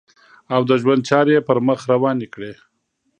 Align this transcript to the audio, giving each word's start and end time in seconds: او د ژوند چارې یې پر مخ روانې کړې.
او 0.53 0.61
د 0.69 0.71
ژوند 0.81 1.01
چارې 1.09 1.31
یې 1.35 1.41
پر 1.47 1.57
مخ 1.67 1.79
روانې 1.91 2.27
کړې. 2.33 2.53